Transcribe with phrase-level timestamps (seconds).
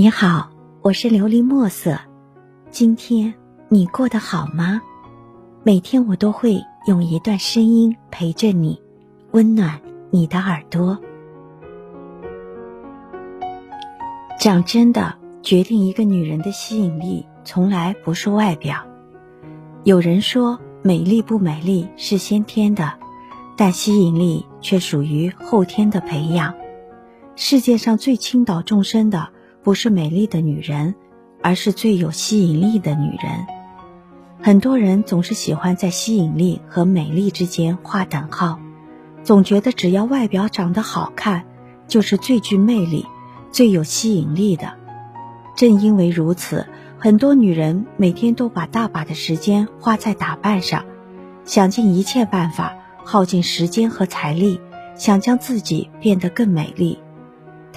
[0.00, 0.48] 你好，
[0.80, 1.98] 我是琉璃墨色。
[2.70, 3.34] 今天
[3.68, 4.80] 你过得好吗？
[5.64, 8.80] 每天我都会用一段声音陪着你，
[9.32, 9.80] 温暖
[10.10, 10.96] 你的耳朵。
[14.38, 18.76] 讲真的，决定一个女人的吸引力，从来不是外表。
[19.82, 22.94] 有人说，美丽不美丽是先天的，
[23.56, 26.54] 但吸引力却属于后天的培养。
[27.34, 29.30] 世界上最倾倒众生的。
[29.68, 30.94] 不是美丽的女人，
[31.42, 33.46] 而是最有吸引力的女人。
[34.40, 38.58] 很多人总是喜欢在吸引力和美丽之间画等号，
[39.24, 41.44] 总觉得只要外表长得好看，
[41.86, 43.04] 就是最具魅力、
[43.52, 44.72] 最有吸引力的。
[45.54, 46.66] 正因为如此，
[46.96, 50.86] 很多女人每天都把大把的时间花在打扮上，
[51.44, 52.74] 想尽一切办法，
[53.04, 54.62] 耗尽时间和财力，
[54.96, 56.98] 想将自己变得更美丽。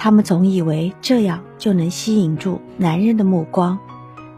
[0.02, 3.78] 他们总以为这样就能吸引住男人的目光，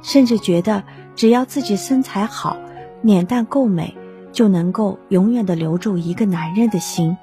[0.03, 0.85] 甚至觉得
[1.17, 2.59] 只要自己身材好、
[3.01, 3.97] 脸蛋够美，
[4.31, 7.17] 就能够永远的留住一个男人的心。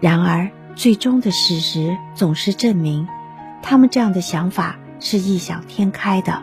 [0.00, 3.08] 然而，最终的事实总是证明，
[3.62, 6.42] 他们这样的想法是异想天开的。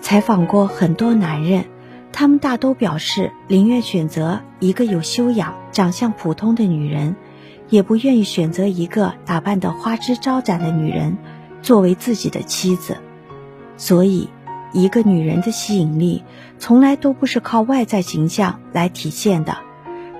[0.00, 1.66] 采访过很多男人，
[2.10, 7.14] 他们大都表示宁愿选择一个有修养、长相普通的女人。
[7.70, 11.18] 也不愿意选择一个打扮得花枝招展的女人
[11.62, 12.96] 作为自己的妻子，
[13.76, 14.28] 所以，
[14.72, 16.22] 一个女人的吸引力
[16.58, 19.56] 从来都不是靠外在形象来体现的。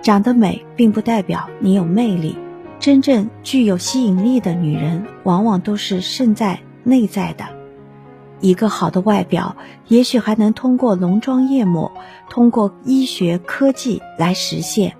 [0.02, 2.36] 长得美并不代表你有魅力，
[2.78, 7.44] 真正具有吸引力的女人往往都是胜在内在的。
[8.40, 9.56] 一个好的外表，
[9.88, 11.90] 也许还能通过浓妆艳抹、
[12.30, 14.97] 通过医学科技来实现。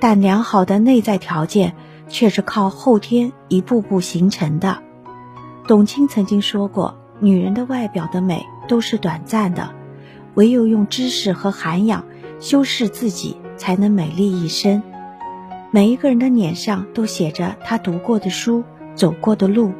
[0.00, 1.74] 但良好的内在条件
[2.08, 4.78] 却是靠后天一步步形成的。
[5.68, 9.70] 董卿曾经说过：“女人的外表的美都是短暂的，
[10.34, 12.04] 唯有用知识和涵养
[12.40, 14.82] 修饰自己，才能美丽一生。”
[15.70, 18.64] 每一个人的脸上都写着他读过的书、
[18.96, 19.72] 走过的路，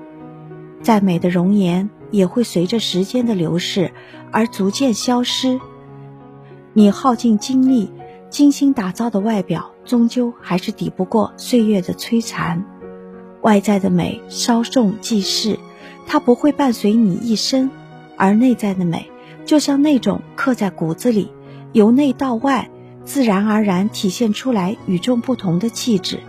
[0.82, 3.90] 再美的容颜也会随着时间的流逝
[4.30, 5.58] 而逐渐消失。
[6.74, 7.90] 你耗尽精力。
[8.30, 12.64] 精心打造的外表，终究还是抵不过岁月的摧残。
[13.42, 15.58] 外在的美稍纵即逝，
[16.06, 17.68] 它不会伴随你一生；
[18.16, 19.10] 而内在的美，
[19.44, 21.32] 就像那种刻在骨子里，
[21.72, 22.70] 由内到外，
[23.04, 26.20] 自然而然体现出来与众不同的气质。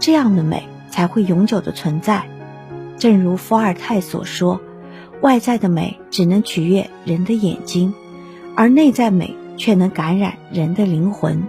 [0.00, 2.28] 这样的美才会永久的存在。
[2.98, 4.60] 正如伏尔泰所说
[5.22, 7.94] ：“外在的美只能取悦人的眼睛，
[8.56, 11.42] 而内在美。”却能感染人的灵魂。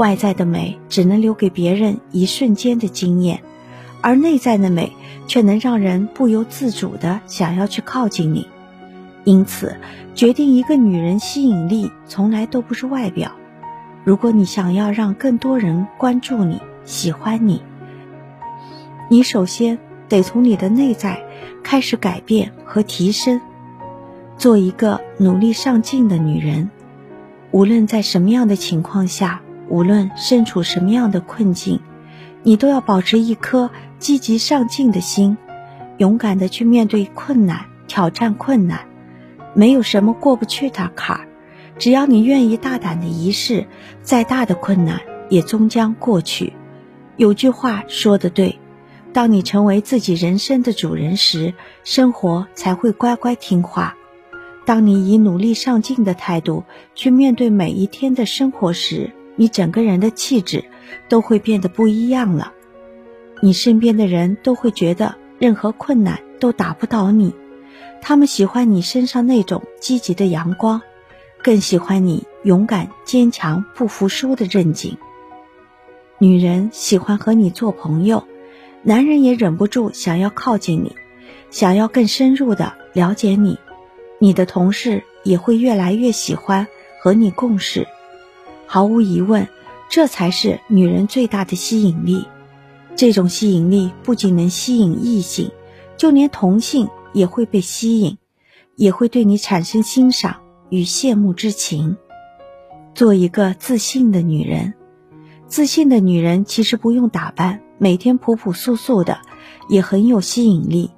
[0.00, 3.42] 外在的美只能留给别人一瞬间的惊艳，
[4.00, 4.96] 而内在的美
[5.26, 8.48] 却能让人不由自主的想要去靠近你。
[9.24, 9.76] 因此，
[10.14, 13.32] 决定一个女人吸引力从来都不是外表。
[14.02, 17.60] 如果你想要让更多人关注你、喜欢你，
[19.10, 19.78] 你首先
[20.08, 21.22] 得从你的内在
[21.62, 23.38] 开始改变和提升，
[24.38, 26.70] 做一个努力上进的女人。
[27.50, 31.80] 无论在什么样的情况下，无论身处什么样的困境，
[32.42, 35.38] 你都要保持一颗积极上进的心，
[35.96, 38.86] 勇敢的去面对困难，挑战困难。
[39.54, 41.28] 没有什么过不去的坎儿，
[41.78, 43.66] 只要你愿意大胆的一试，
[44.02, 46.52] 再大的困难也终将过去。
[47.16, 48.58] 有句话说的对，
[49.12, 51.54] 当你成为自己人生的主人时，
[51.84, 53.96] 生活才会乖乖听话。
[54.64, 56.64] 当你以努力上进的态度
[56.94, 60.66] 去面对每一天的生活时，你整个人的气质
[61.08, 62.52] 都会变得不一样了。
[63.40, 67.34] 你身边的人都会觉得任何困难都打不倒你，
[68.02, 70.82] 他们喜欢你身上那种积极的阳光，
[71.42, 74.98] 更喜欢你勇敢坚强不服输的韧劲。
[76.18, 78.24] 女人喜欢和你做朋友，
[78.82, 80.94] 男人也忍不住想要靠近你，
[81.50, 83.58] 想要更深入的了解你。
[84.18, 86.66] 你的同事也会越来越喜欢
[87.02, 87.88] 和你共事，
[88.72, 89.48] 毫无疑问，
[89.88, 92.24] 这才是女人最大的吸引力。
[92.94, 95.50] 这种吸引力不仅能吸引异性，
[95.96, 98.16] 就连同性也会被吸引，
[98.76, 100.36] 也会对你产生欣赏
[100.68, 101.96] 与羡慕之情。
[102.94, 104.74] 做一个自信的女人，
[105.48, 109.18] 自信的女人其实不用打扮，每天朴朴素素的，
[109.68, 110.92] 也很有吸引力。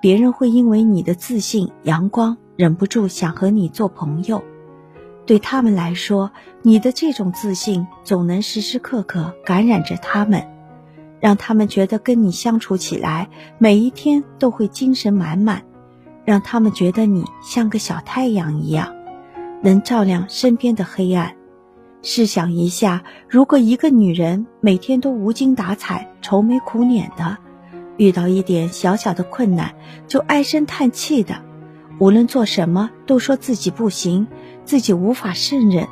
[0.00, 2.36] 别人会因为你的自信、阳光。
[2.54, 4.40] 忍不住想和你做朋友，
[5.28, 6.32] 对他们来说，
[6.62, 10.42] 你的这种自信总能时时刻刻感染着他们。
[11.20, 13.28] 让他们觉得跟你相处起来
[13.58, 15.64] 每一天都会精神满满，
[16.24, 18.94] 让他们觉得你像个小太阳一样，
[19.62, 21.34] 能照亮身边的黑暗。
[22.00, 27.36] 试想一下，如果一个女人每天都无精打采、愁眉苦脸的，
[27.98, 29.74] 遇到一点小小的困难
[30.06, 31.42] 就唉声叹气的，
[31.98, 34.28] 无论做什么都说自己不行，
[34.68, 35.88] 自己无法胜任，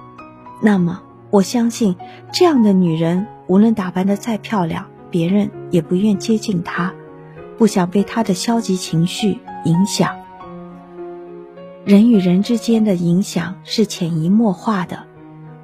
[0.60, 1.00] 那么
[1.30, 1.96] 我相信
[2.30, 6.92] 这样的女人，无论打扮的再漂亮，别人也不愿接近她，
[7.56, 10.14] 不想被她的消极情绪影响。
[11.86, 15.04] 人与人之间的影响是潜移默化的。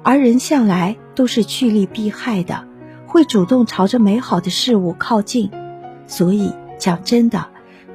[0.01, 2.67] 而人向来都是趋利避害的，
[3.05, 5.51] 会主动朝着美好的事物靠近。
[6.07, 7.45] 所以讲真的，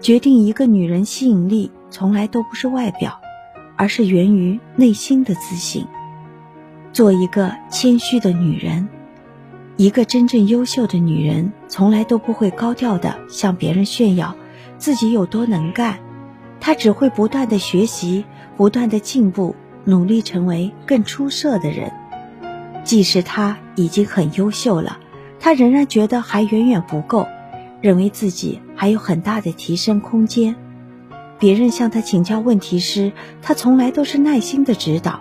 [0.00, 3.20] 决定一个女人吸引力，从来都不是外表，
[3.78, 5.86] 而是源于内心的自信。
[6.92, 8.86] 做一个谦虚的女人，
[9.76, 14.36] 一个真正优秀的女人，从来都不会高调的向别人炫耀
[14.76, 15.98] 自己有多能干，
[16.60, 18.26] 她只会不断的学习，
[18.58, 19.56] 不断的进步。
[19.84, 21.90] 努力成为更出色的人，
[22.84, 24.98] 即使他已经很优秀了，
[25.40, 27.26] 他仍然觉得还远远不够，
[27.80, 30.54] 认为自己还有很大的提升空间。
[31.38, 33.12] 别人向他请教问题时，
[33.42, 35.20] 他从来都是耐心的指导，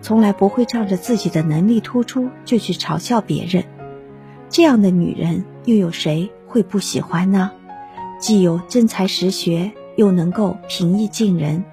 [0.00, 3.64] 从来不会仗着自己的能力突出就去嘲笑别人。
[4.48, 7.50] 这样的女人，又有谁会不喜欢呢？
[8.20, 11.64] 既有真才实学，又能够平易近人，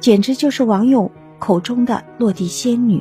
[0.00, 1.10] 简直就是网友。
[1.40, 3.00] 口中的落地仙女，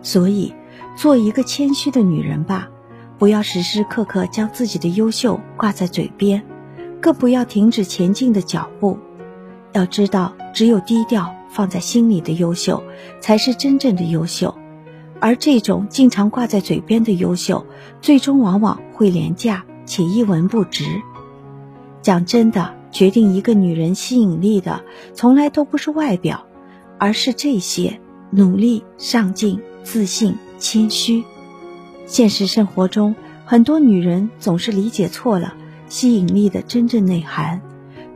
[0.00, 0.54] 所以
[0.96, 2.68] 做一个谦虚的女人吧，
[3.18, 6.44] 不要时时刻刻将自己的优秀挂在嘴边，
[7.00, 8.96] 更不要停止前进的脚步。
[9.72, 12.82] 要知道，只有低调放在心里的优秀，
[13.20, 14.54] 才是真正的优秀。
[15.20, 17.66] 而这种经常挂在嘴边的优秀，
[18.00, 20.84] 最终往往会廉价且一文不值。
[22.02, 24.82] 讲真的，决定一个女人吸引力的，
[25.14, 26.46] 从来都不是外表。
[26.98, 27.98] 而是这些
[28.30, 31.24] 努力、上进、自信、谦虚。
[32.06, 35.54] 现实生活中，很多女人总是理解错了
[35.88, 37.60] 吸引力的真正内涵，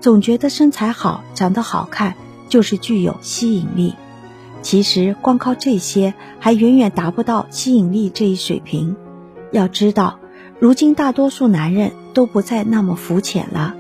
[0.01, 2.15] 总觉得身材好、长得好看
[2.49, 3.95] 就是具有吸引力。
[4.63, 8.97] 其实，光靠这些还远远达不到吸引力这一水平。
[9.53, 10.19] 要知道，
[10.59, 13.75] 如今大多数男人都不再那么肤浅了，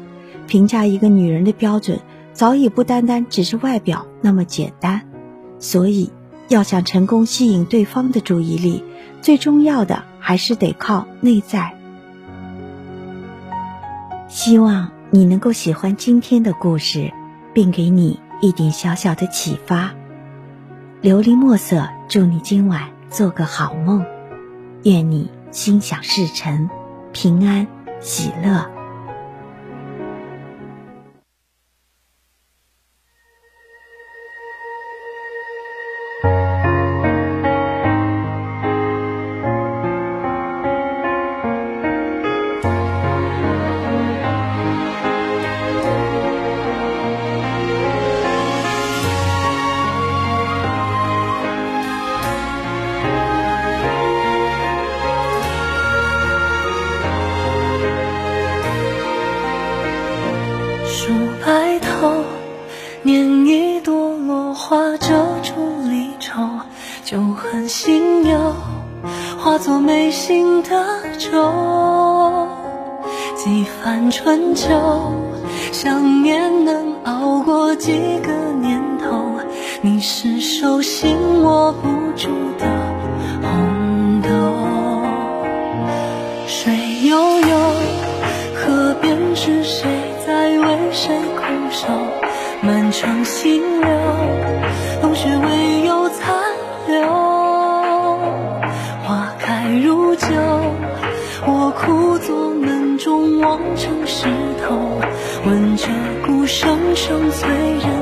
[0.47, 2.01] 评价一个女人的标准。
[2.33, 5.09] 早已不单单只是外表那么简单，
[5.59, 6.13] 所以
[6.49, 8.85] 要想成功吸引对方的注意力，
[9.23, 11.75] 最重要的还是得靠内在。
[14.29, 17.13] 希望你能够喜欢今天的故事，
[17.55, 19.95] 并给你一点小小的启发。
[21.03, 24.05] 琉璃墨色，祝你今晚做个好梦，
[24.83, 26.69] 愿你心想事成，
[27.13, 27.67] 平安
[28.01, 28.76] 喜乐。
[65.43, 66.43] 出离愁
[67.05, 68.55] 旧恨新忧，
[69.39, 70.87] 化作眉心的
[71.19, 72.49] 皱。
[73.37, 74.69] 几番春秋，
[75.73, 79.41] 想念能熬过几个年头。
[79.83, 82.29] 你是手心握不住
[82.59, 82.67] 的
[83.43, 84.29] 红豆。
[86.47, 87.57] 水悠悠，
[88.55, 89.87] 河边是谁
[90.27, 91.87] 在为谁苦守？
[92.63, 93.89] 满城星流，
[95.17, 96.37] 雪未有残。
[96.87, 97.09] 留，
[99.03, 100.27] 花开如旧，
[101.47, 104.29] 我枯坐门中望成石
[104.63, 105.01] 头，
[105.45, 105.89] 闻鹧
[106.25, 107.96] 鸪声声催人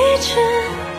[0.00, 0.89] 一直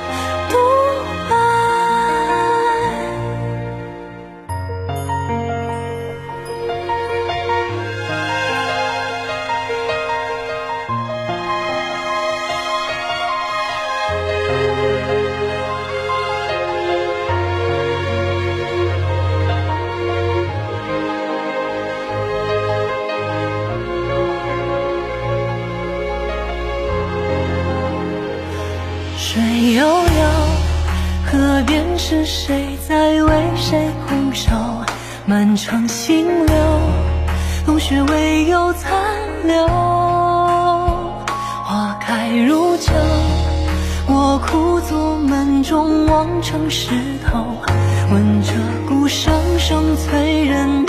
[32.04, 34.52] 是谁在为谁红手？
[35.28, 36.56] 满城星流，
[37.64, 38.92] 冬雪未有残
[39.46, 39.68] 留。
[41.64, 42.92] 花开如旧，
[44.08, 46.90] 我枯坐门中望成石
[47.24, 47.46] 头，
[48.12, 48.56] 闻鹧
[48.90, 50.88] 鸪声声催人眠